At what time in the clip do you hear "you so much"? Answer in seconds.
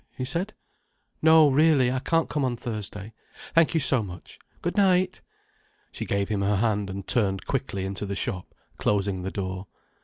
3.75-4.39